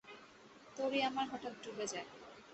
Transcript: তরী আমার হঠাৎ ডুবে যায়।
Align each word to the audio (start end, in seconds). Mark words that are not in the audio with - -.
তরী 0.77 0.99
আমার 1.01 1.25
হঠাৎ 1.31 1.53
ডুবে 1.63 1.85
যায়। 1.87 2.07